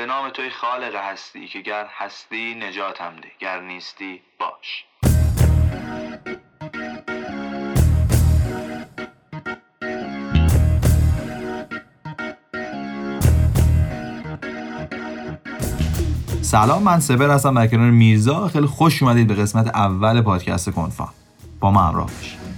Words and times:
به 0.00 0.06
نام 0.06 0.30
توی 0.30 0.50
خالق 0.50 0.94
هستی 0.94 1.48
که 1.48 1.60
گر 1.60 1.86
هستی 1.98 2.54
نجاتم 2.54 3.16
ده 3.22 3.28
گر 3.38 3.60
نیستی 3.60 4.20
باش. 4.38 4.84
سلام 16.42 16.82
من 16.82 17.00
سبر 17.00 17.30
هستم 17.30 17.54
در 17.54 17.66
کنار 17.66 17.90
میرزا. 17.90 18.48
خیلی 18.48 18.66
خوش 18.66 19.02
اومدید 19.02 19.26
به 19.26 19.34
قسمت 19.34 19.66
اول 19.66 20.20
پادکست 20.20 20.70
کنفا. 20.70 21.08
با 21.60 21.70
ما 21.70 21.82
همراه 21.82 22.06
باشید. 22.06 22.49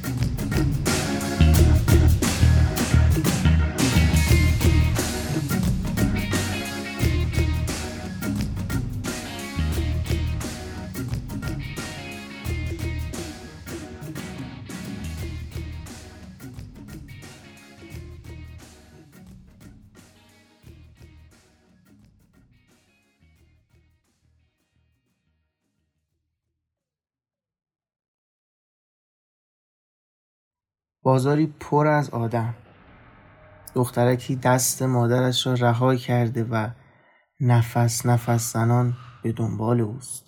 بازاری 31.03 31.47
پر 31.47 31.87
از 31.87 32.11
آدم. 32.11 32.55
دخترکی 33.75 34.37
دست 34.37 34.83
مادرش 34.83 35.47
را 35.47 35.55
رها 35.55 35.97
کرده 35.97 36.45
و 36.45 36.69
نفس 37.41 38.07
نفس 38.07 38.53
زنان 38.53 38.95
به 39.23 39.33
دنبال 39.33 39.81
اوست. 39.81 40.25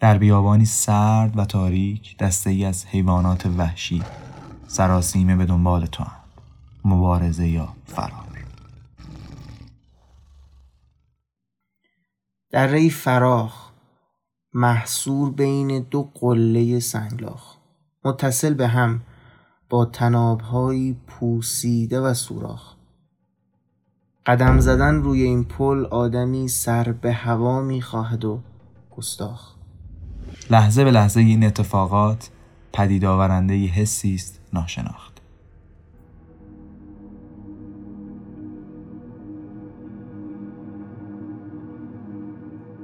در 0.00 0.18
بیابانی 0.18 0.64
سرد 0.64 1.38
و 1.38 1.44
تاریک 1.44 2.18
دسته 2.18 2.50
ای 2.50 2.64
از 2.64 2.86
حیوانات 2.86 3.46
وحشی 3.46 4.02
سراسیمه 4.66 5.36
به 5.36 5.46
دنبال 5.46 5.86
تو 5.86 6.04
هم. 6.04 6.20
مبارزه 6.84 7.48
یا 7.48 7.68
فرار. 7.86 8.30
در 12.50 12.66
ری 12.66 12.90
فراخ 12.90 13.70
محصور 14.52 15.32
بین 15.32 15.86
دو 15.90 16.10
قله 16.14 16.80
سنگلاخ. 16.80 17.59
متصل 18.04 18.54
به 18.54 18.68
هم 18.68 19.00
با 19.68 19.84
تنابهایی 19.84 20.96
پوسیده 21.06 22.00
و 22.00 22.14
سوراخ. 22.14 22.74
قدم 24.26 24.60
زدن 24.60 24.94
روی 24.94 25.22
این 25.22 25.44
پل 25.44 25.84
آدمی 25.84 26.48
سر 26.48 26.92
به 26.92 27.12
هوا 27.12 27.62
می‌خواهد 27.62 28.24
و 28.24 28.40
گستاخ. 28.90 29.54
لحظه 30.50 30.84
به 30.84 30.90
لحظه 30.90 31.20
این 31.20 31.44
اتفاقات 31.44 32.30
پدید 32.72 33.04
آورنده 33.04 33.56
ی 33.56 33.66
حسی 33.66 34.14
است 34.14 34.40
ناشناخت. 34.52 35.20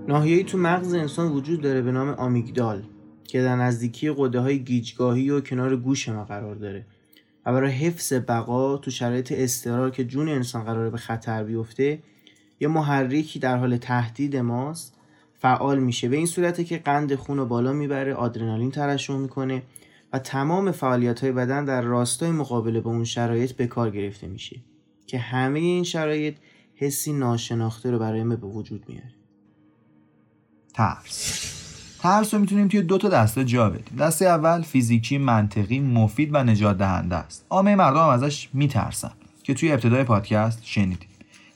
ناحیه‌ای 0.08 0.44
تو 0.44 0.58
مغز 0.58 0.94
انسان 0.94 1.32
وجود 1.32 1.60
داره 1.60 1.82
به 1.82 1.92
نام 1.92 2.08
آمیگدال. 2.08 2.82
که 3.26 3.42
در 3.42 3.56
نزدیکی 3.56 4.14
قده 4.16 4.40
های 4.40 4.58
گیجگاهی 4.58 5.30
و 5.30 5.40
کنار 5.40 5.76
گوش 5.76 6.08
ما 6.08 6.24
قرار 6.24 6.54
داره 6.54 6.86
و 7.46 7.52
برای 7.52 7.72
حفظ 7.72 8.12
بقا 8.12 8.76
تو 8.76 8.90
شرایط 8.90 9.32
استقرار 9.32 9.90
که 9.90 10.04
جون 10.04 10.28
انسان 10.28 10.64
قراره 10.64 10.90
به 10.90 10.98
خطر 10.98 11.44
بیفته 11.44 11.98
یه 12.60 12.68
محرکی 12.68 13.38
در 13.38 13.56
حال 13.56 13.76
تهدید 13.76 14.36
ماست. 14.36 14.96
فعال 15.38 15.78
میشه. 15.78 16.08
به 16.08 16.16
این 16.16 16.26
صورته 16.26 16.64
که 16.64 16.78
قند 16.78 17.14
خون 17.14 17.36
رو 17.38 17.46
بالا 17.46 17.72
می‌بره 17.72 18.14
آدرنالین 18.14 18.70
ترشح 18.70 19.16
می‌کنه 19.16 19.62
و 20.12 20.18
تمام 20.18 20.72
فعالیت 20.72 21.20
های 21.20 21.32
بدن 21.32 21.64
در 21.64 21.82
راستای 21.82 22.30
مقابله 22.30 22.80
با 22.80 22.90
اون 22.90 23.04
شرایط 23.04 23.52
به 23.52 23.66
کار 23.66 23.90
گرفته 23.90 24.26
میشه 24.26 24.60
که 25.06 25.18
همه 25.18 25.58
این 25.58 25.84
شرایط 25.84 26.36
حسی 26.76 27.12
ناشناخته 27.12 27.90
رو 27.90 27.98
برای 27.98 28.22
ما 28.22 28.36
به 28.36 28.46
وجود 28.46 28.84
میاره. 28.88 29.14
ترس. 30.74 31.65
ترس 32.06 32.34
رو 32.34 32.40
می‌تونیم 32.40 32.68
توی 32.68 32.82
دو 32.82 32.98
تا 32.98 33.08
دسته 33.08 33.44
جا 33.44 33.70
بدیم. 33.70 33.96
دسته 33.98 34.24
اول 34.24 34.62
فیزیکی 34.62 35.18
منطقی 35.18 35.80
مفید 35.80 36.30
و 36.32 36.44
نجات 36.44 36.78
دهنده 36.78 37.16
است. 37.16 37.46
عامه 37.50 37.74
مردم 37.74 38.00
هم 38.00 38.08
ازش 38.08 38.48
میترسن 38.52 39.10
که 39.42 39.54
توی 39.54 39.72
ابتدای 39.72 40.04
پادکست 40.04 40.60
شنیدیم. 40.62 41.08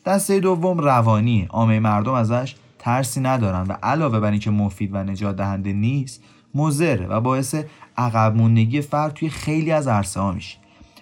دسته 0.06 0.40
دوم 0.40 0.78
روانی. 0.78 1.46
عامه 1.50 1.80
مردم 1.80 2.12
ازش 2.12 2.54
ترسی 2.78 3.20
ندارن 3.20 3.66
و 3.66 3.72
علاوه 3.82 4.20
بر 4.20 4.30
اینکه 4.30 4.50
مفید 4.50 4.94
و 4.94 4.98
نجات 4.98 5.36
دهنده 5.36 5.72
نیست 5.72 6.22
مضره 6.54 7.06
و 7.06 7.20
باعث 7.20 7.54
عقب 7.96 8.36
موندگی 8.36 8.80
فرد 8.80 9.14
توی 9.14 9.28
خیلی 9.30 9.72
از 9.72 9.88
عرصه 9.88 10.20
ها 10.20 10.32
میشه. 10.32 10.58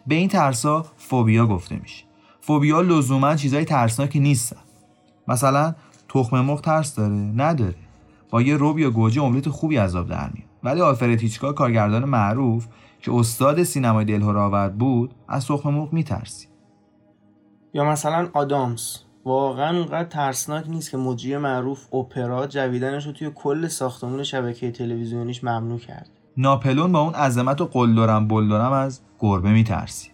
به 0.07 0.15
این 0.15 0.29
ترسا 0.29 0.87
فوبیا 0.97 1.47
گفته 1.47 1.77
میشه. 1.83 2.05
فوبیا 2.41 2.81
لزوما 2.81 3.37
چیزای 3.37 3.65
ترسناکی 3.65 4.21
نیستن. 4.21 4.61
مثلا 5.29 5.75
تخم 6.09 6.41
مرغ 6.41 6.61
ترس 6.61 6.95
داره؟ 6.95 7.15
نداره. 7.15 7.75
با 8.31 8.43
یه 8.43 8.57
روب 8.57 8.79
یا 8.79 8.91
گوجه 8.91 9.23
املت 9.23 9.49
خوبی 9.49 9.79
از 9.79 9.97
آب 9.97 10.09
در 10.09 10.31
میاد. 10.35 10.49
ولی 10.63 10.81
آلفرد 10.81 11.21
هیچکاک 11.21 11.55
کارگردان 11.55 12.05
معروف 12.05 12.67
که 13.01 13.13
استاد 13.13 13.63
سینمای 13.63 14.05
دلهور 14.05 14.39
آورد 14.39 14.79
بود 14.79 15.15
از 15.29 15.47
تخم 15.47 15.71
مرغ 15.71 15.93
میترسی. 15.93 16.49
یا 17.75 17.85
مثلا 17.85 18.29
آدامس. 18.33 19.05
واقعا 19.25 19.79
اونقدر 19.79 20.09
ترسناک 20.09 20.69
نیست 20.69 20.91
که 20.91 20.97
مجری 20.97 21.37
معروف 21.37 21.95
اپرا 21.95 22.47
جویدنش 22.47 23.07
رو 23.07 23.13
توی 23.13 23.31
کل 23.35 23.69
ساختمون 23.69 24.23
شبکه 24.23 24.71
تلویزیونیش 24.71 25.45
ممنوع 25.45 25.79
کرد. 25.79 26.11
ناپلون 26.37 26.93
با 26.93 27.01
اون 27.01 27.15
عظمت 27.15 27.61
و 27.61 27.67
قلدرم 27.67 28.29
بلدرم 28.29 28.73
از 28.73 29.01
گربه 29.19 29.53
میترسی. 29.53 30.11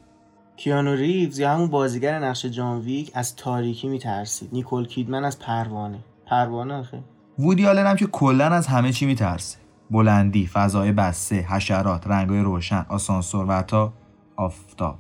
کیانو 0.57 0.95
ریوز 0.95 1.39
یا 1.39 1.55
همون 1.55 1.67
بازیگر 1.67 2.19
نقش 2.19 2.47
جان 2.47 2.81
ویک 2.81 3.11
از 3.15 3.37
تاریکی 3.37 3.89
میترسید. 3.89 4.49
نیکول 4.53 4.87
کیدمن 4.87 5.25
از 5.25 5.39
پروانه. 5.39 5.99
پروانه 6.27 6.75
آخه. 6.75 7.03
وودی 7.39 7.67
آلن 7.67 7.87
هم 7.87 7.97
که 7.97 8.07
کلا 8.07 8.47
از 8.47 8.67
همه 8.67 8.93
چی 8.93 9.07
میترسه. 9.07 9.59
بلندی 9.91 10.47
فضای 10.47 10.93
بسته 10.93 11.37
حشرات 11.37 12.07
رنگای 12.07 12.41
روشن 12.41 12.87
آسانسور 12.89 13.47
و 13.49 13.53
حتی 13.53 13.89
آفتاب. 14.37 14.99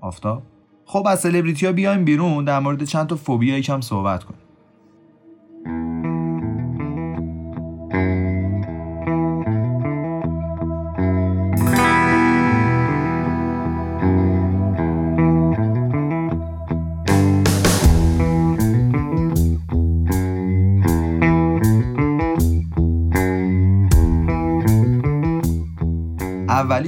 آفتاب؟ 0.00 0.42
خب 0.84 1.06
از 1.06 1.20
سلبریتی 1.20 1.66
ها 1.66 1.72
بیایم 1.72 2.04
بیرون 2.04 2.44
در 2.44 2.58
مورد 2.60 2.84
چند 2.84 3.06
تا 3.06 3.16
فوبیا 3.16 3.58
یکم 3.58 3.80
صحبت 3.80 4.24
کنیم. 4.24 4.37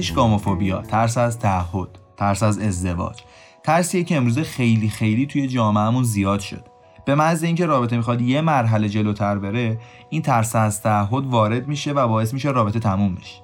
اولیش 0.01 0.13
گاموفوبیا 0.13 0.81
ترس 0.81 1.17
از 1.17 1.39
تعهد 1.39 1.99
ترس 2.17 2.43
از 2.43 2.59
ازدواج. 2.59 3.21
ترسیه 3.63 4.03
که 4.03 4.17
امروزه 4.17 4.43
خیلی 4.43 4.89
خیلی 4.89 5.25
توی 5.25 5.47
جامعهمون 5.47 6.03
زیاد 6.03 6.39
شد. 6.39 6.65
به 7.05 7.15
محض 7.15 7.43
اینکه 7.43 7.65
رابطه 7.65 7.97
می‌خواد 7.97 8.21
یه 8.21 8.41
مرحله 8.41 8.89
جلوتر 8.89 9.37
بره 9.37 9.79
این 10.09 10.21
ترس 10.21 10.55
از 10.55 10.81
تعهد 10.81 11.25
وارد 11.25 11.67
میشه 11.67 11.91
و 11.91 12.07
باعث 12.07 12.33
میشه 12.33 12.49
رابطه 12.49 12.79
تموم 12.79 13.15
بشه. 13.15 13.41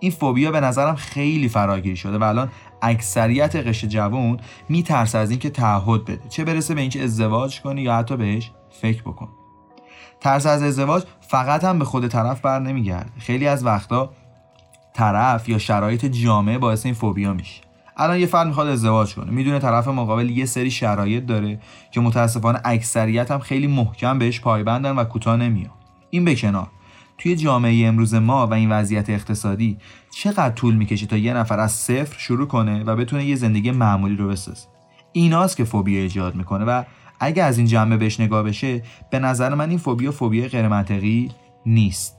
این 0.00 0.10
فوبیا 0.10 0.50
به 0.50 0.60
نظرم 0.60 0.94
خیلی 0.94 1.48
فراگیر 1.48 1.94
شده 1.94 2.18
و 2.18 2.24
الان 2.24 2.50
اکثریت 2.82 3.56
قشر 3.56 3.86
جوون 3.86 4.40
میترسه 4.68 5.18
از 5.18 5.30
اینکه 5.30 5.50
تعهد 5.50 6.04
بده. 6.04 6.28
چه 6.28 6.44
برسه 6.44 6.74
به 6.74 6.80
اینکه 6.80 7.04
ازدواج 7.04 7.60
کنی 7.60 7.82
یا 7.82 7.96
حتی 7.96 8.16
بهش 8.16 8.50
فکر 8.70 9.02
بکن. 9.02 9.28
ترس 10.20 10.46
از 10.46 10.62
ازدواج 10.62 11.04
فقط 11.20 11.64
هم 11.64 11.78
به 11.78 11.84
خود 11.84 12.08
طرف 12.08 12.40
بر 12.40 12.58
نمیگرده. 12.58 13.10
خیلی 13.18 13.46
از 13.46 13.64
وقتا 13.64 14.10
طرف 14.98 15.48
یا 15.48 15.58
شرایط 15.58 16.04
جامعه 16.04 16.58
باعث 16.58 16.86
این 16.86 16.94
فوبیا 16.94 17.32
میشه. 17.32 17.60
الان 17.96 18.18
یه 18.18 18.26
فرد 18.26 18.46
می‌خواد 18.46 18.66
ازدواج 18.66 19.14
کنه 19.14 19.30
می‌دونه 19.30 19.58
طرف 19.58 19.88
مقابل 19.88 20.30
یه 20.30 20.46
سری 20.46 20.70
شرایط 20.70 21.26
داره 21.26 21.60
که 21.90 22.00
متاسفانه 22.00 22.60
اکثریت 22.64 23.30
هم 23.30 23.38
خیلی 23.38 23.66
محکم 23.66 24.18
بهش 24.18 24.40
پایبندن 24.40 24.90
و 24.90 25.04
کوتاه 25.04 25.36
نمیاد 25.36 25.70
این 26.10 26.24
به 26.24 26.34
کنار. 26.34 26.66
توی 27.18 27.36
جامعه 27.36 27.86
امروز 27.86 28.14
ما 28.14 28.46
و 28.46 28.54
این 28.54 28.72
وضعیت 28.72 29.10
اقتصادی 29.10 29.78
چقدر 30.10 30.54
طول 30.54 30.74
می‌کشه 30.74 31.06
تا 31.06 31.16
یه 31.16 31.34
نفر 31.34 31.60
از 31.60 31.72
صفر 31.72 32.18
شروع 32.18 32.46
کنه 32.46 32.84
و 32.84 32.96
بتونه 32.96 33.24
یه 33.24 33.36
زندگی 33.36 33.70
معمولی 33.70 34.16
رو 34.16 34.28
بسازه؟ 34.28 34.66
ایناست 35.12 35.56
که 35.56 35.64
فوبیا 35.64 36.00
ایجاد 36.00 36.34
می‌کنه 36.34 36.64
و 36.64 36.82
اگه 37.20 37.42
از 37.42 37.58
این 37.58 37.66
جنبه 37.66 37.96
بهش 37.96 38.20
نگاه 38.20 38.42
بشه 38.42 38.82
به 39.10 39.18
نظر 39.18 39.54
من 39.54 39.68
این 39.70 39.78
فوبیا 39.78 40.12
فوبیا 40.12 40.48
غیر 40.48 40.68
منطقی 40.68 41.30
نیست. 41.66 42.17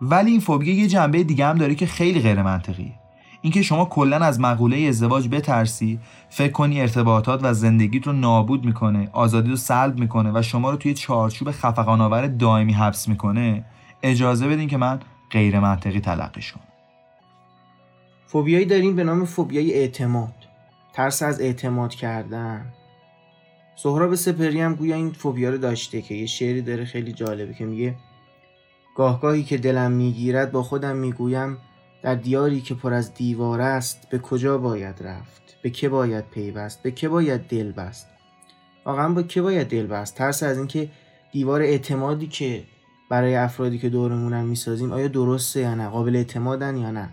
ولی 0.00 0.30
این 0.30 0.40
فوبیا 0.40 0.74
یه 0.74 0.86
جنبه 0.86 1.24
دیگه 1.24 1.46
هم 1.46 1.58
داره 1.58 1.74
که 1.74 1.86
خیلی 1.86 2.20
غیر 2.20 2.42
منطقیه 2.42 2.92
اینکه 3.42 3.62
شما 3.62 3.84
کلا 3.84 4.16
از 4.16 4.40
مقوله 4.40 4.76
ازدواج 4.76 5.28
بترسی 5.28 5.98
فکر 6.28 6.52
کنی 6.52 6.80
ارتباطات 6.80 7.40
و 7.42 7.54
زندگیت 7.54 8.06
رو 8.06 8.12
نابود 8.12 8.64
می‌کنه 8.64 9.08
آزادی 9.12 9.50
رو 9.50 9.56
سلب 9.56 9.98
می‌کنه 9.98 10.32
و 10.34 10.42
شما 10.42 10.70
رو 10.70 10.76
توی 10.76 10.94
چارچوب 10.94 11.50
خفقانآور 11.50 12.26
دائمی 12.26 12.72
حبس 12.72 13.08
می‌کنه 13.08 13.64
اجازه 14.02 14.48
بدین 14.48 14.68
که 14.68 14.76
من 14.76 15.00
غیر 15.30 15.60
منطقی 15.60 16.00
تلقیش 16.00 16.52
کنم 16.52 16.64
فوبیایی 18.26 18.64
داریم 18.64 18.96
به 18.96 19.04
نام 19.04 19.24
فوبیای 19.24 19.74
اعتماد. 19.74 20.34
ترس 20.92 21.22
از 21.22 21.40
اعتماد 21.40 21.94
کردن. 21.94 22.72
سهراب 23.76 24.14
سپری 24.14 24.60
هم 24.60 24.74
گویا 24.74 24.96
این 24.96 25.10
فوبیا 25.10 25.50
رو 25.50 25.58
داشته 25.58 26.02
که 26.02 26.14
یه 26.14 26.26
شعری 26.26 26.62
داره 26.62 26.84
خیلی 26.84 27.12
جالبه 27.12 27.54
که 27.54 27.64
میگه 27.64 27.94
گاهگاهی 29.00 29.42
که 29.42 29.58
دلم 29.58 29.92
می‌گیرد 29.92 30.52
با 30.52 30.62
خودم 30.62 30.96
می‌گویم 30.96 31.58
در 32.02 32.14
دیاری 32.14 32.60
که 32.60 32.74
پر 32.74 32.92
از 32.92 33.14
دیوار 33.14 33.60
است 33.60 34.08
به 34.10 34.18
کجا 34.18 34.58
باید 34.58 35.02
رفت؟ 35.02 35.42
به 35.62 35.70
که 35.70 35.88
باید 35.88 36.24
پیوست؟ 36.24 36.82
به 36.82 36.90
که 36.90 37.08
باید 37.08 37.40
دل 37.40 37.72
بست؟ 37.72 38.06
واقعا 38.84 39.08
با 39.08 39.22
که 39.22 39.42
باید 39.42 39.68
دل 39.68 39.86
بست؟ 39.86 40.14
ترس 40.14 40.42
از 40.42 40.58
اینکه 40.58 40.88
دیوار 41.32 41.62
اعتمادی 41.62 42.26
که 42.26 42.64
برای 43.10 43.36
افرادی 43.36 43.78
که 43.78 43.88
دورمونن 43.88 44.44
می‌سازیم 44.44 44.92
آیا 44.92 45.08
درسته 45.08 45.60
یا 45.60 45.74
نه؟ 45.74 45.88
قابل 45.88 46.16
اعتمادن 46.16 46.76
یا 46.76 46.90
نه؟ 46.90 47.08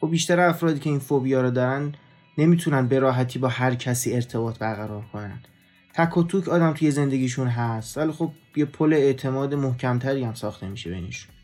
خب 0.00 0.10
بیشتر 0.10 0.40
افرادی 0.40 0.80
که 0.80 0.90
این 0.90 0.98
فوبیا 0.98 1.42
رو 1.42 1.50
دارن 1.50 1.92
نمی‌تونن 2.38 2.86
به 2.86 2.98
راحتی 2.98 3.38
با 3.38 3.48
هر 3.48 3.74
کسی 3.74 4.14
ارتباط 4.14 4.58
برقرار 4.58 5.04
کنن. 5.12 5.38
تک 5.96 6.16
و 6.16 6.22
توک 6.22 6.48
آدم 6.48 6.72
توی 6.72 6.90
زندگیشون 6.90 7.48
هست. 7.48 7.98
ولی 7.98 8.12
خب 8.12 8.30
یه 8.56 8.64
پل 8.64 8.92
اعتماد 8.92 9.54
محکمتری 9.54 10.24
هم 10.24 10.34
ساخته 10.34 10.68
میشه 10.68 10.90
بینشون. 10.90 11.34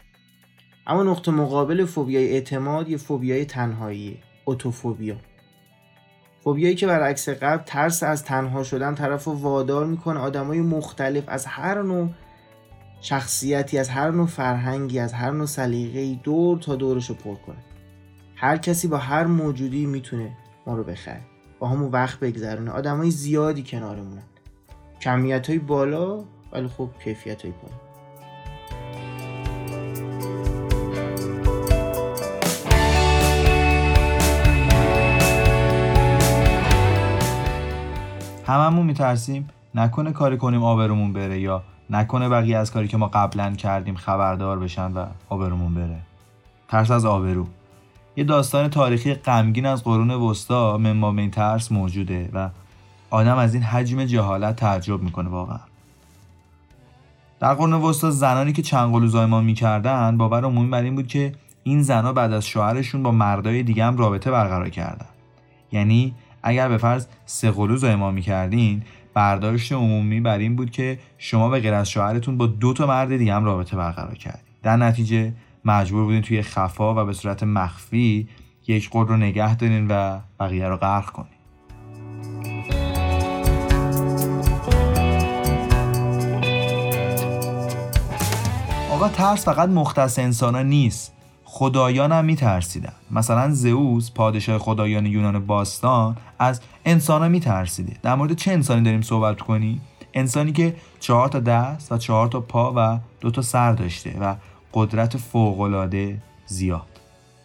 اما 0.87 1.03
نقطه 1.03 1.31
مقابل 1.31 1.85
فوبیای 1.85 2.29
اعتماد 2.29 2.89
یه 2.89 2.97
فوبیای 2.97 3.45
تنهایی 3.45 4.19
اوتوفوبیا. 4.45 5.17
فوبیایی 6.45 6.75
که 6.75 6.87
برعکس 6.87 7.29
قبل 7.29 7.63
ترس 7.67 8.03
از 8.03 8.25
تنها 8.25 8.63
شدن 8.63 8.95
طرف 8.95 9.25
رو 9.25 9.33
وادار 9.33 9.87
می‌کنه. 9.87 10.21
آدمای 10.21 10.61
مختلف 10.61 11.25
از 11.27 11.47
هر 11.47 11.83
نوع 11.83 12.09
شخصیتی 13.01 13.79
از 13.79 13.89
هر 13.89 14.11
نوع 14.11 14.27
فرهنگی 14.27 14.99
از 14.99 15.13
هر 15.13 15.31
نوع 15.31 15.47
سلیقه‌ای 15.47 16.21
دور 16.23 16.59
تا 16.59 16.77
دورش 16.77 17.09
رو 17.09 17.15
پر 17.15 17.35
کنه. 17.35 17.65
هر 18.35 18.57
کسی 18.57 18.89
با 18.89 18.99
هر 18.99 19.25
موجودی 19.25 19.87
می‌تونه 19.87 20.37
ما 20.67 20.77
رو 20.77 20.85
بخره. 20.85 21.21
با 21.59 21.69
همون 21.69 21.91
وقت 21.91 22.21
بگذرونه. 22.21 22.71
آدمای 22.71 23.11
زیادی 23.11 23.63
کنارمونن. 23.63 24.23
کمیت 25.01 25.51
های 25.51 25.59
بالا 25.59 26.25
ولی 26.53 26.69
خب 26.69 26.91
کیفیت 27.05 27.43
های 27.43 27.53
پایین. 27.53 27.81
هممون 38.47 38.87
میترسیم 38.87 39.49
نکنه 39.75 40.13
کاری 40.13 40.37
کنیم 40.37 40.65
آبرومون 40.65 41.13
بره 41.13 41.41
یا 41.41 41.63
نکنه 41.91 42.29
بقیه 42.29 42.57
از 42.57 42.73
کاری 42.73 42.89
که 42.89 42.97
ما 42.97 43.07
قبلا 43.07 43.53
کردیم 43.53 43.95
خبردار 43.95 44.59
بشن 44.59 44.93
و 44.93 45.07
آبرومون 45.29 45.75
بره. 45.75 46.01
ترس 46.69 46.91
از 46.91 47.05
آبرو. 47.05 47.47
یه 48.17 48.25
داستان 48.25 48.69
تاریخی 48.69 49.15
غمگین 49.15 49.67
از 49.67 49.85
قرون 49.85 50.11
وسطا 50.11 50.77
این 50.77 51.31
ترس 51.31 51.73
موجوده 51.73 52.31
و 52.33 52.51
آدم 53.11 53.37
از 53.37 53.55
این 53.55 53.63
حجم 53.63 54.05
جهالت 54.05 54.57
تعجب 54.57 55.03
می‌کنه 55.03 55.29
واقعا. 55.29 55.61
در 57.41 57.55
قرون 57.55 57.73
وسطا 57.73 58.11
زنانی 58.11 58.53
که 58.53 58.63
چنگلو 58.63 59.07
زایمان 59.07 59.45
می‌کردن 59.45 60.17
باور 60.17 60.45
عمومی 60.45 60.71
بر 60.71 60.83
این 60.83 60.95
بود 60.95 61.07
که 61.07 61.33
این 61.63 61.83
زنها 61.83 62.13
بعد 62.13 62.33
از 62.33 62.47
شوهرشون 62.47 63.03
با 63.03 63.11
مردای 63.13 63.63
دیگه 63.63 63.85
هم 63.85 63.97
رابطه 63.97 64.31
برقرار 64.31 64.69
کردن. 64.69 65.07
یعنی 65.73 66.15
اگر 66.43 66.69
به 66.69 66.79
فرض 66.79 67.07
سه 67.27 67.51
قلو 67.51 67.77
زایمان 67.77 68.15
می‌کردین 68.15 68.83
برداشت 69.15 69.73
عمومی 69.73 70.21
بر 70.21 70.39
این 70.39 70.57
بود 70.57 70.71
که 70.71 70.99
شما 71.19 71.49
به 71.49 71.61
غیر 71.61 71.75
از 71.75 71.91
شوهرتون 71.91 72.39
با 72.39 72.47
دو 72.47 72.73
تا 72.73 72.87
مرد 72.87 73.17
دیگه 73.17 73.35
هم 73.35 73.45
رابطه 73.45 73.77
برقرار 73.77 74.15
کردین. 74.15 74.41
در 74.63 74.77
نتیجه 74.77 75.33
مجبور 75.65 76.05
بودین 76.05 76.23
توی 76.23 76.43
خفا 76.43 77.03
و 77.03 77.07
به 77.07 77.13
صورت 77.13 77.43
مخفی 77.43 78.29
یک 78.67 78.91
قل 78.91 79.07
رو 79.07 79.17
نگه 79.17 79.57
دارین 79.57 79.89
و 79.89 80.19
بقیه 80.41 80.69
رو 80.69 80.77
غرق 80.77 81.11
کنین. 81.11 81.40
آقا 89.01 89.09
ترس 89.09 89.45
فقط 89.45 89.69
مختص 89.69 90.19
انسان 90.19 90.55
ها 90.55 90.63
نیست. 90.63 91.13
خدایان 91.45 92.13
هم 92.13 92.25
میترسیدن. 92.25 92.93
مثلا 93.11 93.51
زئوس 93.51 94.11
پادشاه 94.11 94.59
خدایان 94.59 95.07
یونان 95.07 95.47
باستان 95.47 96.17
از 96.39 96.61
انسان 96.85 97.23
ها 97.23 97.29
میترسیده. 97.29 97.97
در 98.03 98.15
مورد 98.15 98.35
چه 98.35 98.53
انسانی 98.53 98.83
داریم 98.83 99.03
صحبت 99.03 99.41
کنی؟ 99.41 99.81
انسانی 100.15 100.53
که 100.53 100.77
چهار 101.01 101.29
تا 101.29 101.41
دست 101.41 101.93
و 101.93 101.99
چهار 101.99 102.29
تا 102.29 102.41
پا 102.41 102.73
و 102.77 102.99
دو 103.21 103.31
تا 103.31 103.43
سر 103.43 103.73
داشته 103.73 104.19
و 104.21 104.35
قدرت 104.75 105.17
فوقالعاده 105.17 106.19
زیاد. 106.47 107.01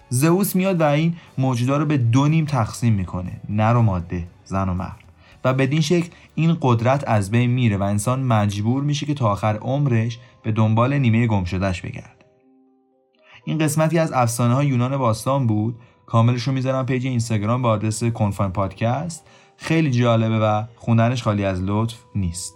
زئوس 0.10 0.56
میاد 0.56 0.82
و 0.82 0.84
این 0.84 1.16
موجودا 1.38 1.78
رو 1.78 1.86
به 1.86 1.98
دو 1.98 2.28
نیم 2.28 2.46
تقسیم 2.46 2.94
می‌کنه. 2.94 3.32
نر 3.50 3.76
و 3.76 3.82
ماده 3.82 4.28
زن 4.46 4.70
و 4.70 4.74
مرد. 4.74 5.00
و 5.44 5.54
بدین 5.54 5.82
شکل 5.82 6.10
این 6.36 6.58
قدرت 6.62 7.04
از 7.08 7.32
بین 7.32 7.50
میره 7.50 7.78
و 7.78 7.84
انسان 7.84 8.24
مجبور 8.24 8.84
میشه 8.84 9.06
که 9.06 9.14
تا 9.14 9.28
آخر 9.28 9.58
عمرش 9.58 10.20
به 10.46 10.52
دنبال 10.52 10.94
نیمه 10.94 11.28
گم 11.28 11.44
شدهش 11.44 11.82
بگرده 11.82 12.26
این 13.46 13.58
قسمتی 13.58 14.00
از 14.00 14.12
افسانه 14.12 14.54
های 14.54 14.68
یونان 14.68 14.98
باستان 14.98 15.48
بود. 15.48 15.76
کاملش 16.06 16.44
رو 16.44 16.54
می‌ذارم 16.54 16.86
پیج 16.86 17.08
اینستاگرام 17.08 17.62
با 17.62 17.70
آدرس 17.70 18.04
کنفاین 18.04 18.52
پادکست. 18.52 19.28
خیلی 19.58 19.92
جالبه 19.92 20.40
و 20.40 20.64
خوندنش 20.76 21.24
خالی 21.24 21.46
از 21.46 21.62
لطف 21.64 22.04
نیست. 22.16 22.54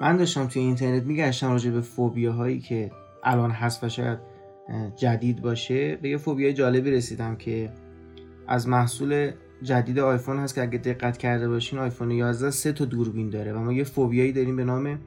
من 0.00 0.16
داشتم 0.16 0.46
توی 0.46 0.62
اینترنت 0.62 1.02
میگشتم 1.02 1.50
راجع 1.50 1.70
به 1.70 1.80
فوبیا 1.80 2.32
هایی 2.32 2.60
که 2.60 2.90
الان 3.22 3.50
هست 3.50 3.84
و 3.84 3.88
شاید 3.88 4.18
جدید 4.96 5.42
باشه. 5.42 5.96
به 5.96 6.08
یه 6.08 6.16
فوبیای 6.16 6.52
جالبی 6.52 6.90
رسیدم 6.90 7.36
که 7.36 7.72
از 8.48 8.68
محصول 8.68 9.32
جدید 9.62 9.98
آیفون 9.98 10.38
هست 10.38 10.54
که 10.54 10.62
اگه 10.62 10.78
دقت 10.78 11.16
کرده 11.16 11.48
باشین 11.48 11.78
آیفون 11.78 12.10
11 12.10 12.50
سه 12.50 12.72
تا 12.72 12.84
دوربین 12.84 13.30
داره 13.30 13.52
و 13.52 13.58
ما 13.58 13.72
یه 13.72 13.84
فوبیایی 13.84 14.32
داریم 14.32 14.56
به 14.56 14.64
نام 14.64 14.98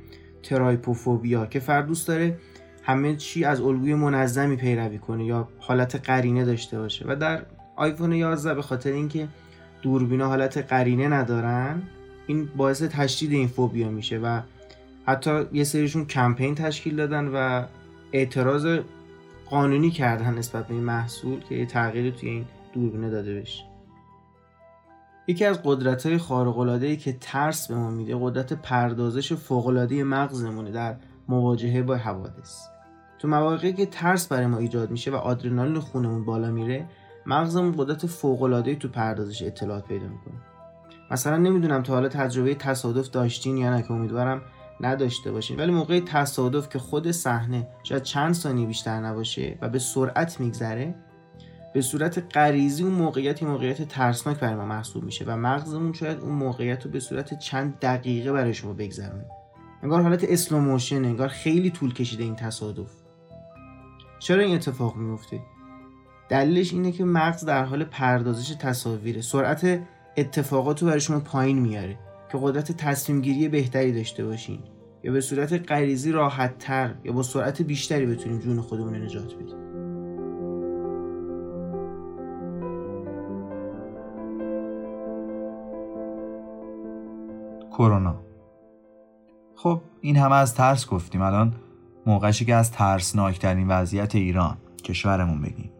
ترایپوفوبیا 0.43 1.45
که 1.45 1.59
فرد 1.59 1.87
دوست 1.87 2.07
داره 2.07 2.37
همه 2.83 3.15
چی 3.15 3.43
از 3.43 3.61
الگوی 3.61 3.95
منظمی 3.95 4.55
پیروی 4.55 4.97
کنه 4.97 5.25
یا 5.25 5.47
حالت 5.59 5.95
قرینه 5.95 6.45
داشته 6.45 6.79
باشه. 6.79 7.05
و 7.07 7.15
در 7.15 7.45
آیفون 7.75 8.13
11 8.13 8.53
به 8.53 8.61
خاطر 8.61 8.91
اینکه 8.91 9.27
دوربینا 9.81 10.27
حالت 10.27 10.57
قرینه 10.57 11.07
ندارن 11.07 11.81
این 12.27 12.49
باعث 12.57 12.83
تشدید 12.83 13.31
این 13.31 13.47
فوبیا 13.47 13.89
میشه 13.89 14.17
و 14.17 14.41
حتی 15.05 15.45
یه 15.53 15.63
سریشون 15.63 16.05
کمپین 16.05 16.55
تشکیل 16.55 16.95
دادن 16.95 17.27
و 17.27 17.65
اعتراض 18.13 18.79
قانونی 19.49 19.91
کردن 19.91 20.33
نسبت 20.33 20.67
به 20.67 20.73
این 20.73 20.83
محصول 20.83 21.39
که 21.39 21.55
یه 21.55 21.65
تغییری 21.65 22.11
توی 22.11 22.29
این 22.29 22.45
دوربینه 22.73 23.09
داده 23.09 23.39
بشه. 23.39 23.63
یکی 25.27 25.45
از 25.45 25.59
قدرت 25.63 26.05
های 26.05 26.17
خارق 26.17 26.97
که 26.97 27.17
ترس 27.21 27.67
به 27.67 27.75
ما 27.75 27.89
میده 27.89 28.17
قدرت 28.21 28.53
پردازش 28.53 29.33
فوق 29.33 29.69
مغزمونه 30.03 30.71
در 30.71 30.95
مواجهه 31.27 31.81
با 31.81 31.95
حوادث. 31.95 32.67
تو 33.19 33.27
مواقعی 33.27 33.73
که 33.73 33.85
ترس 33.85 34.27
برای 34.27 34.47
ما 34.47 34.57
ایجاد 34.57 34.91
میشه 34.91 35.11
و 35.11 35.15
آدرنالین 35.15 35.79
خونمون 35.79 36.25
بالا 36.25 36.51
میره 36.51 36.85
مغزمون 37.25 37.75
قدرت 37.77 38.05
فوق 38.05 38.77
تو 38.79 38.87
پردازش 38.87 39.43
اطلاعات 39.43 39.87
پیدا 39.87 40.07
می‌کنه. 40.07 40.41
مثلا 41.11 41.37
نمی‌دونم 41.37 41.83
تا 41.83 41.93
حالا 41.93 42.09
تجربه 42.09 42.55
تصادف 42.55 43.09
داشتین 43.09 43.57
یا 43.57 43.69
نه 43.69 43.81
که 43.81 43.91
امیدوارم 43.91 44.41
نداشته 44.81 45.31
باشین 45.31 45.57
ولی 45.57 45.71
موقع 45.71 45.99
تصادف 45.99 46.69
که 46.69 46.79
خود 46.79 47.11
صحنه 47.11 47.67
شاید 47.83 48.03
چند 48.03 48.33
ثانیه 48.33 48.67
بیشتر 48.67 48.99
نباشه 48.99 49.57
و 49.61 49.69
به 49.69 49.79
سرعت 49.79 50.39
میگذره 50.39 50.95
به 51.77 51.83
صورت 51.83 52.37
غریزی 52.37 52.83
اون 52.83 52.93
موقعیت 52.93 53.43
موقعیت 53.43 53.81
ترسناک 53.81 54.39
برای 54.39 54.55
ما 54.55 54.65
محسوب 54.65 55.03
میشه 55.03 55.25
و 55.25 55.37
مغزمون 55.37 55.93
شاید 55.93 56.19
اون 56.19 56.31
موقعیت 56.31 56.85
رو 56.85 56.91
به 56.91 56.99
صورت 56.99 57.39
چند 57.39 57.79
دقیقه 57.79 58.31
برای 58.31 58.53
شما 58.53 58.73
بگذرونه. 58.73 59.25
انگار 59.83 60.01
حالت 60.01 60.23
slow 60.23 60.56
motion 60.56 61.05
انگار 61.05 61.27
خیلی 61.27 61.69
طول 61.69 61.93
کشیده 61.93 62.23
این 62.23 62.35
تصادف. 62.35 62.91
چرا 64.19 64.43
این 64.43 64.55
اتفاق 64.55 64.95
میفته؟ 64.95 65.39
دلیلش 66.29 66.73
اینه 66.73 66.91
که 66.91 67.03
مغز 67.05 67.45
در 67.45 67.63
حال 67.63 67.83
پردازش 67.83 68.55
تصاویره. 68.59 69.21
سرعت 69.21 69.79
اتفاقات 70.17 70.81
رو 70.81 70.87
برای 70.87 70.99
شما 70.99 71.19
پایین 71.19 71.59
میاره 71.59 71.97
که 72.31 72.37
قدرت 72.41 72.71
تصمیم 72.71 73.21
گیری 73.21 73.47
بهتری 73.47 73.91
داشته 73.91 74.25
باشین. 74.25 74.59
یا 75.03 75.11
به 75.11 75.21
صورت 75.21 75.71
غریزی 75.71 76.11
راحت 76.11 76.57
تر 76.57 76.95
یا 77.03 77.11
با 77.11 77.23
سرعت 77.23 77.61
بیشتری 77.61 78.05
بتونیم 78.05 78.39
جون 78.39 78.61
خودمون 78.61 78.93
رو 78.93 79.03
نجات 79.03 79.35
بدیم 79.35 79.66
کرونا. 87.77 88.15
خب 89.55 89.81
این 90.01 90.17
همه 90.17 90.35
از 90.35 90.55
ترس 90.55 90.87
گفتیم. 90.87 91.21
الان 91.21 91.53
موقعشی 92.05 92.45
که 92.45 92.55
از 92.55 92.71
ترسناکترین 92.71 93.67
وضعیت 93.67 94.15
ایران 94.15 94.57
کشورمون 94.83 95.41
بگیم. 95.41 95.71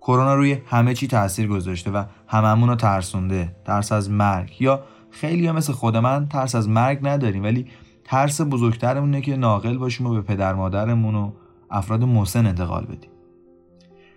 کرونا 0.00 0.34
روی 0.34 0.58
همه 0.66 0.94
چی 0.94 1.06
تاثیر 1.06 1.48
گذاشته 1.48 1.90
و 1.90 2.04
هممون 2.26 2.68
رو 2.68 2.74
ترسونده. 2.74 3.56
ترس 3.64 3.92
از 3.92 4.10
مرگ. 4.10 4.56
یا 4.62 4.82
خیلی 5.10 5.46
ها 5.46 5.52
مثل 5.52 5.72
خود 5.72 5.96
من 5.96 6.28
ترس 6.28 6.54
از 6.54 6.68
مرگ 6.68 6.98
نداریم 7.02 7.42
ولی 7.42 7.66
ترس 8.04 8.40
بزرگترمونه 8.40 9.20
که 9.20 9.36
ناقل 9.36 9.78
باشیم 9.78 10.06
و 10.06 10.14
به 10.14 10.22
پدر 10.22 10.54
مادرمون 10.54 11.14
و 11.14 11.30
افراد 11.70 12.04
مسن 12.04 12.46
انتقال 12.46 12.84
بدیم. 12.84 13.10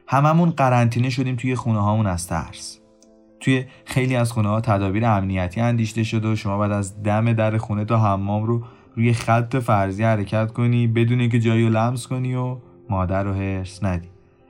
هممون 0.08 0.50
قرنطینه 0.50 1.10
شدیم 1.10 1.36
توی 1.36 1.56
خونه 1.56 1.80
هامون 1.80 2.08
از 2.08 2.28
ترس. 2.28 2.83
توی 3.44 3.66
خیلی 3.86 4.16
از 4.16 4.32
خونه 4.32 4.50
ها 4.50 4.62
تدابیر 4.62 5.06
امنیتی 5.06 5.62
اندیشته 5.62 6.04
شده 6.04 6.32
و 6.32 6.36
شما 6.36 6.58
بعد 6.58 6.72
از 6.72 7.04
دم 7.04 7.34
در 7.34 7.58
خونه 7.58 7.86
تا 7.86 7.98
حمام 7.98 8.44
رو 8.44 8.64
روی 8.96 9.14
خط 9.14 9.56
فرضی 9.56 10.04
حرکت 10.04 10.52
کنی 10.52 10.88
بدون 10.88 11.20
اینکه 11.20 11.40
جایی 11.40 11.64
رو 11.64 11.70
لمس 11.70 12.08
کنی 12.08 12.36
و 12.36 12.58
مادر 12.90 13.24
رو 13.24 13.34
هرس 13.34 13.84
ندی. 13.84 14.08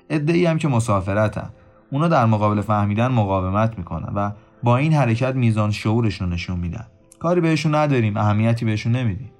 ادعی 0.10 0.46
هم 0.46 0.58
که 0.58 0.68
مسافرتن. 0.68 1.50
اونا 1.92 2.08
در 2.08 2.26
مقابل 2.26 2.62
فهمیدن 2.62 3.08
مقاومت 3.08 3.78
می‌کنن 3.78 4.14
و 4.16 4.32
با 4.64 4.78
این 4.78 4.94
حرکت 4.94 5.36
میزان 5.36 5.72
شعورشون 5.72 6.34
نشون 6.34 6.60
میدن. 6.60 6.86
کاری 7.20 7.42
بهشون 7.42 7.76
نداریم 7.76 8.18
اهمیتی 8.18 8.66
بهشون 8.66 8.92
نمیدیم. 8.92 9.32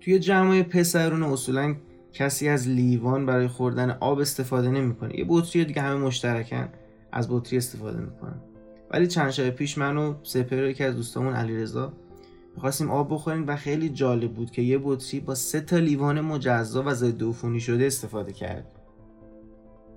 توی 0.00 0.18
جمع 0.18 0.62
پسرون 0.62 1.22
اصولا 1.22 1.74
کسی 2.12 2.48
از 2.48 2.68
لیوان 2.68 3.26
برای 3.26 3.48
خوردن 3.48 3.90
آب 3.90 4.18
استفاده 4.18 4.70
نمی‌کنه. 4.70 5.18
یه 5.18 5.26
بطری 5.28 5.64
دیگه 5.64 5.82
همه 5.82 5.96
مشترکن. 5.96 6.68
از 7.12 7.28
بطری 7.30 7.56
استفاده 7.56 8.00
می‌کنن 8.00 8.40
ولی 8.90 9.06
چند 9.06 9.30
شب 9.30 9.50
پیش 9.50 9.78
من 9.78 9.96
و 9.96 10.14
سپر 10.22 10.72
که 10.72 10.84
از 10.84 10.96
دوستامون 10.96 11.32
علیرضا 11.32 11.92
می‌خواستیم 12.54 12.90
آب 12.90 13.14
بخوریم 13.14 13.44
و 13.46 13.56
خیلی 13.56 13.88
جالب 13.88 14.32
بود 14.32 14.50
که 14.50 14.62
یه 14.62 14.80
بطری 14.84 15.20
با 15.20 15.34
سه 15.34 15.60
تا 15.60 15.78
لیوان 15.78 16.20
مجزا 16.20 16.82
و 16.86 16.94
ضد 16.94 17.22
عفونی 17.22 17.60
شده 17.60 17.86
استفاده 17.86 18.32
کرد. 18.32 18.66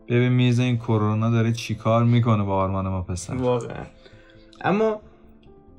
ببین 0.07 0.29
میز 0.29 0.59
این 0.59 0.77
کرونا 0.77 1.29
داره 1.29 1.51
چیکار 1.51 2.03
می‌کنه 2.03 2.43
با 2.43 2.55
آرمان 2.55 2.87
ما 2.87 3.01
پسر؟ 3.01 3.35
واقعا. 3.35 3.85
اما 4.61 5.01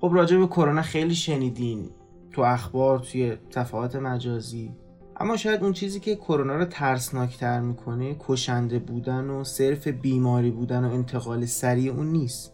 خب 0.01 0.11
راجع 0.15 0.39
به 0.39 0.47
کرونا 0.47 0.83
خیلی 0.83 1.15
شنیدین 1.15 1.91
تو 2.33 2.43
اخبار 2.43 2.99
توی 2.99 3.37
صفحات 3.51 3.97
مجازی. 3.97 4.71
اما 5.16 5.37
شاید 5.37 5.62
اون 5.62 5.73
چیزی 5.73 6.00
که 6.00 6.16
کرونا 6.16 6.57
رو 6.57 6.64
ترسناکتر 6.64 7.61
می‌کنه 7.61 8.16
کشنده 8.19 8.78
بودن 8.78 9.31
و 9.31 9.45
صرف 9.45 9.88
بیماری 9.88 10.50
بودن 10.50 10.85
و 10.85 10.92
انتقال 10.92 11.45
سریع 11.45 11.92
اون 11.92 12.07
نیست. 12.07 12.52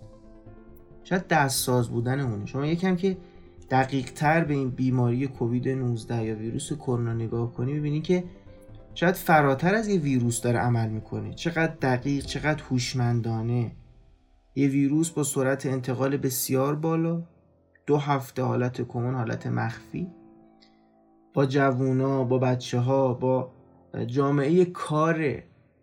شاید 1.05 1.29
دستساز 1.29 1.89
بودن 1.89 2.21
اونه. 2.21 2.47
شما 2.47 2.67
یکم 2.67 2.97
که 2.97 3.17
دقیق 3.71 4.13
تر 4.13 4.45
به 4.45 4.55
این 4.55 4.71
بیماری 4.71 5.27
کووید 5.27 5.69
19 5.69 6.25
یا 6.25 6.37
ویروس 6.37 6.73
کرونا 6.73 7.13
نگاه 7.13 7.53
کنی 7.53 7.79
ببینی 7.79 8.01
که 8.01 8.25
شاید 8.95 9.15
فراتر 9.15 9.75
از 9.75 9.89
یه 9.89 10.01
ویروس 10.01 10.41
داره 10.41 10.59
عمل 10.59 10.89
می‌کنه. 10.89 11.35
چقدر 11.35 11.75
دقیق 11.83 12.25
چقدر 12.25 12.63
هوشمندانه. 12.63 13.73
یه 14.55 14.69
ویروس 14.69 15.11
با 15.11 15.23
سرعت 15.23 15.67
انتقال 15.67 16.17
بسیار 16.17 16.75
بالا. 16.75 17.23
دو 17.87 17.97
هفته 17.97 18.43
حالت 18.43 18.83
کمون 18.83 19.15
حالت 19.15 19.47
مخفی. 19.47 20.07
با 21.39 21.47
جوونا 21.47 22.25
با 22.25 22.39
بچه 22.39 22.79
ها 22.79 23.15
با 23.15 23.51
جامعه 24.07 24.65
کار 24.65 25.21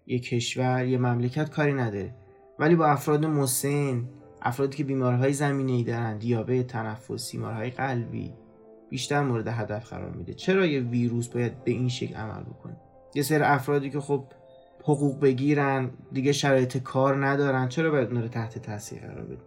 یه 0.07 0.19
کشور 0.19 0.85
یه 0.85 0.97
مملکت 0.97 1.49
کاری 1.49 1.73
نداره. 1.73 2.15
ولی 2.59 2.75
با 2.75 2.87
افراد 2.87 3.25
مسن 3.25 4.03
افرادی 4.41 4.77
که 4.77 4.83
بیمارهای 4.83 5.33
زمینه 5.33 5.71
ای 5.71 5.83
دارن 5.83 6.17
دیابت 6.17 6.67
تنفسی 6.67 7.37
بیمارهای 7.37 7.69
قلبی 7.69 8.33
بیشتر 8.89 9.21
مورد 9.21 9.47
هدف 9.47 9.89
قرار 9.89 10.11
میده. 10.11 10.33
چرا 10.33 10.65
یه 10.65 10.79
ویروس 10.79 11.27
باید 11.27 11.63
به 11.63 11.71
این 11.71 11.89
شکل 11.89 12.15
عمل 12.15 12.43
بکنه؟ 12.43 12.77
یه 13.15 13.23
سر 13.23 13.43
افرادی 13.43 13.89
که 13.89 13.99
خب 13.99 14.23
حقوق 14.83 15.19
بگیرن 15.19 15.91
دیگه 16.11 16.31
شرایط 16.31 16.77
کار 16.77 17.25
ندارن 17.25 17.67
چرا 17.67 17.91
باید 17.91 18.07
اونها 18.07 18.23
رو 18.23 18.29
تحت 18.29 18.59
تاثیر 18.59 18.99
قرار 18.99 19.25
بده 19.25 19.41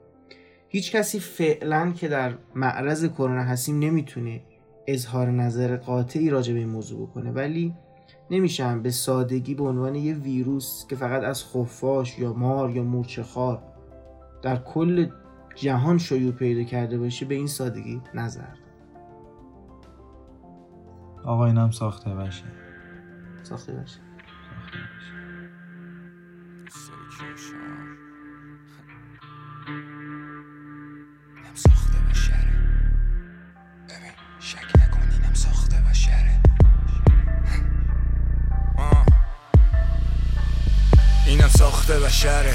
هیچ 0.68 0.92
کسی 0.92 1.20
فعلا 1.20 1.92
که 1.92 2.08
در 2.08 2.34
معرض 2.54 3.06
کرونا 3.06 3.42
هستیم 3.42 3.78
نمی‌تونه 3.78 4.40
اظهار 4.88 5.30
نظر 5.30 5.76
قاطعی 5.76 6.30
راجع 6.30 6.52
به 6.52 6.58
این 6.58 6.68
موضوع 6.68 7.06
بکنه. 7.08 7.30
ولی 7.30 7.74
نمیشم 8.30 8.82
به 8.82 8.90
سادگی 8.90 9.54
به 9.54 9.64
عنوان 9.64 9.94
یه 9.94 10.14
ویروس 10.14 10.86
که 10.86 10.96
فقط 10.96 11.22
از 11.22 11.44
خفاش 11.44 12.18
یا 12.18 12.32
مار 12.32 12.70
یا 12.70 12.82
مورچه 12.82 13.22
خار 13.22 13.62
در 14.42 14.56
کل 14.56 15.06
جهان 15.54 15.98
شیوع 15.98 16.32
پیدا 16.32 16.62
کرده 16.62 16.98
باشه 16.98 17.26
به 17.26 17.34
این 17.34 17.46
سادگی 17.46 18.02
نظر 18.14 18.54
آقا 21.24 21.46
اینم 21.46 21.70
ساخته 21.70 22.14
باشه. 22.14 22.44
ساخته 23.42 23.72
باشه. 23.72 24.00
اینم 27.20 27.87
بشره 42.18 42.54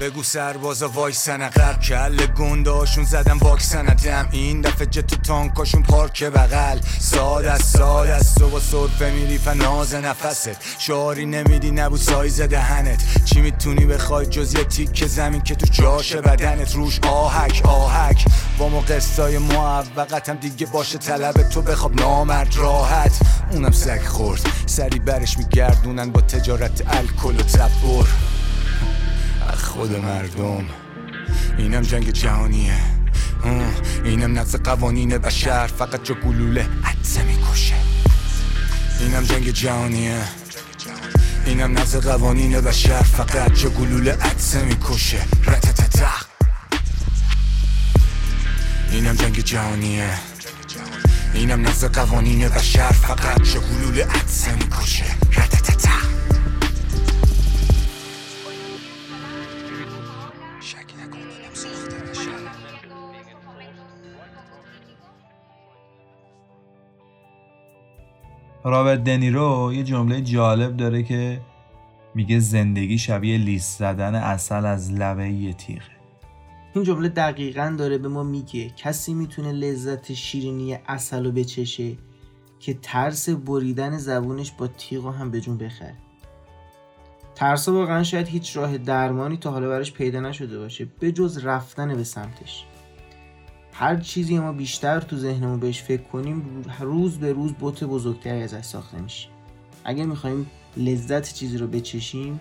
بگو 0.00 0.22
سربازا 0.22 0.88
وایسن 0.88 1.42
عقب 1.42 1.80
کل 1.80 2.26
گنداشون 2.26 3.04
زدن 3.04 3.38
واکسن 3.38 3.84
دم 3.84 4.28
این 4.32 4.60
دفعه 4.60 4.86
جت 4.86 5.12
و 5.12 5.16
تانکاشون 5.16 5.82
پارک 5.82 6.24
بغل. 6.24 6.78
ساد 6.98 7.46
از 7.46 7.62
ساد 7.62 8.08
از 8.08 8.34
تو 8.34 8.48
با 8.48 8.60
صرفه 8.60 9.10
میری 9.10 9.38
فناز 9.38 9.94
نفست. 9.94 10.50
شعاری 10.78 11.26
نمیدی 11.26 11.70
نبود 11.70 12.00
سایز 12.00 12.40
دهنت. 12.40 13.24
چی 13.24 13.40
می‌تونی 13.40 13.86
بخوای 13.86 14.26
جز 14.26 14.54
یه 14.54 14.64
تیک 14.64 15.06
زمین 15.06 15.40
که 15.40 15.54
تو 15.54 15.66
جاش 15.66 16.16
بدنت؟ 16.16 16.74
روش 16.74 17.00
آهک 17.00 17.62
آهک. 17.64 18.24
با 18.58 18.68
ما 18.68 18.80
قصای 18.80 19.38
معوقتم 19.38 20.34
دیگه 20.34 20.66
باشه 20.66 20.98
طلب 20.98 21.48
تو 21.48 21.62
بخواب 21.62 22.00
نامرد 22.00 22.56
راحت. 22.56 23.12
اونم 23.50 23.72
سگ 23.72 24.02
خورد. 24.06 24.40
سری 24.66 24.98
برش 24.98 25.38
میگردونن 25.38 26.10
با 26.10 26.20
تجارت 26.20 26.82
الکل 26.86 27.40
و 27.40 27.42
تبر. 27.42 28.39
خود 29.60 29.96
مردم. 29.96 30.64
اینم 31.58 31.82
جنگ 31.82 32.10
جهانیه. 32.10 32.74
اینم 34.04 34.38
نقض 34.38 34.56
قوانین 34.56 35.18
بشر. 35.18 35.66
فقط 35.66 36.04
جا 36.04 36.14
گلوله 36.14 36.66
عدسه 36.84 37.22
می‌کشه. 37.22 37.74
اینم 39.00 39.22
جنگ 39.22 39.50
جهانیه. 39.50 40.20
اینم 41.46 41.78
نقض 41.78 41.96
قوانین 41.96 42.60
بشر. 42.60 43.02
فقط 43.02 43.52
جا 43.52 43.68
گلوله 43.68 44.12
عدسه 44.12 44.64
می‌کشه. 44.64 45.22
رتتتا 45.46 46.10
اینم 48.90 49.14
جنگ 49.14 49.38
جهانیه. 49.44 50.10
اینم 51.34 51.66
نقض 51.66 51.84
قوانین 51.84 52.48
بشر. 52.48 52.92
فقط 52.92 53.42
جا 53.42 53.60
گلوله 53.60 54.04
عدسه 54.04 54.54
می‌کشه. 54.54 55.04
رابرت 68.64 69.04
دنیرو 69.04 69.72
یه 69.74 69.82
جمله 69.82 70.20
جالب 70.20 70.76
داره 70.76 71.02
که 71.02 71.40
میگه 72.14 72.38
زندگی 72.38 72.98
شبیه 72.98 73.38
لیست 73.38 73.78
زدن 73.78 74.14
اصل 74.14 74.66
از 74.66 74.92
لبه 74.92 75.28
یه 75.28 75.52
تیغه. 75.52 75.82
این 76.74 76.84
جمله 76.84 77.08
دقیقا 77.08 77.74
داره 77.78 77.98
به 77.98 78.08
ما 78.08 78.22
میگه 78.22 78.70
کسی 78.70 79.14
می‌تونه 79.14 79.52
لذت 79.52 80.12
شیرینی 80.12 80.78
اصل 80.86 81.24
رو 81.24 81.32
بچشه 81.32 81.96
که 82.60 82.74
ترس 82.82 83.28
بریدن 83.28 83.98
زبونش 83.98 84.52
با 84.52 84.66
تیغ 84.66 85.06
هم 85.06 85.30
به 85.30 85.40
جون 85.40 85.58
بخره. 85.58 85.94
ترس 87.34 87.68
واقعا 87.68 88.02
شاید 88.02 88.28
هیچ 88.28 88.56
راه 88.56 88.78
درمانی 88.78 89.36
تا 89.36 89.50
حالا 89.50 89.68
براش 89.68 89.92
پیدا 89.92 90.20
نشده 90.20 90.58
باشه 90.58 90.88
به 91.00 91.12
جز 91.12 91.44
رفتن 91.44 91.94
به 91.94 92.04
سمتش. 92.04 92.64
هر 93.80 93.96
چیزی 93.96 94.38
ما 94.38 94.52
بیشتر 94.52 95.00
تو 95.00 95.16
ذهنمون 95.16 95.60
بهش 95.60 95.82
فکر 95.82 96.02
کنیم 96.02 96.64
روز 96.80 97.18
به 97.18 97.32
روز 97.32 97.52
بوت 97.52 97.84
بزرگتری 97.84 98.42
ازش 98.42 98.60
ساخته 98.60 99.00
میشه. 99.00 99.28
اگر 99.84 100.04
می‌خوایم 100.04 100.50
لذت 100.76 101.34
چیزی 101.34 101.58
رو 101.58 101.66
بچشیم 101.66 102.40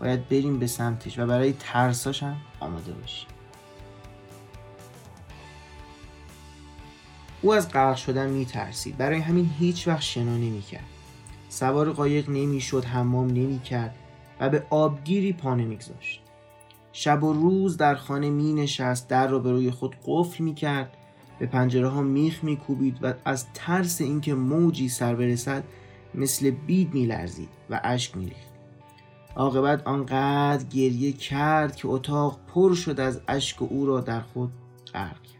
باید 0.00 0.28
بریم 0.28 0.58
به 0.58 0.66
سمتش 0.66 1.18
و 1.18 1.26
برای 1.26 1.54
ترساش 1.60 2.22
هم 2.22 2.36
آماده 2.60 2.92
باشیم. 2.92 3.28
او 7.42 7.54
از 7.54 7.68
غرق 7.68 7.96
شدن 7.96 8.30
میترسید. 8.30 8.96
برای 8.96 9.18
همین 9.18 9.50
هیچ 9.58 9.88
وقت 9.88 10.02
شنا 10.02 10.36
نمی‌کرد. 10.36 10.86
سوار 11.48 11.92
قایق 11.92 12.30
نمی‌شد 12.30 12.84
حمام 12.84 13.26
نمی‌کرد 13.26 13.94
و 14.40 14.48
به 14.48 14.66
آبگیری 14.70 15.32
پا 15.32 15.54
نمیگذاشت. 15.54 16.22
شب 16.98 17.24
و 17.24 17.32
روز 17.32 17.76
در 17.76 17.94
خانه 17.94 18.30
می 18.30 18.52
نشست 18.52 19.08
در 19.08 19.26
را 19.26 19.38
به 19.38 19.52
روی 19.52 19.70
خود 19.70 19.96
قفل 20.06 20.44
می 20.44 20.54
کرد 20.54 20.96
به 21.38 21.46
پنجره 21.46 21.88
ها 21.88 22.02
میخ 22.02 22.44
میکوبید 22.44 22.98
و 23.02 23.14
از 23.24 23.46
ترس 23.54 24.00
اینکه 24.00 24.34
موجی 24.34 24.88
سر 24.88 25.14
برسد 25.14 25.64
مثل 26.14 26.50
بید 26.50 26.94
میلرزید 26.94 27.48
و 27.70 27.80
اشک 27.84 28.16
میریخت. 28.16 28.50
عاقبت 29.36 29.86
آنقدر 29.86 30.64
گریه 30.64 31.12
کرد 31.12 31.76
که 31.76 31.88
اتاق 31.88 32.38
پر 32.54 32.74
شد 32.74 33.00
از 33.00 33.20
اشک 33.28 33.62
و 33.62 33.66
او 33.70 33.86
را 33.86 34.00
در 34.00 34.20
خود 34.20 34.52
غرق 34.94 35.35